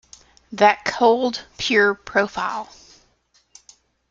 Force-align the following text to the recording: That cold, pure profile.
That 0.53 0.83
cold, 0.83 1.45
pure 1.59 1.93
profile. 1.93 2.73